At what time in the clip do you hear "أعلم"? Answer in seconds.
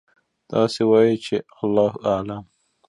2.11-2.43